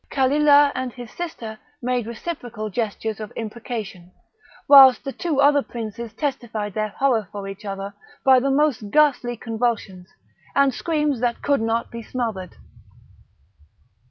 [0.09, 4.11] Kalilah and his sister made reciprocal gestures of imprecation,
[4.67, 7.93] whilst the two other princes testified their horror for each other
[8.25, 10.07] by the most ghastly convulsions,
[10.55, 12.55] and screams that could not be smothered.